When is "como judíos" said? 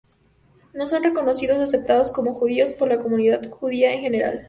2.09-2.73